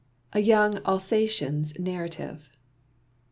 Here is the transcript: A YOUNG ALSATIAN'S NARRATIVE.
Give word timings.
A 0.33 0.39
YOUNG 0.39 0.79
ALSATIAN'S 0.83 1.77
NARRATIVE. 1.77 2.49